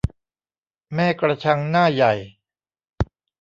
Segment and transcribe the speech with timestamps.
[0.95, 2.13] แม่กระชังหน้าใหญ่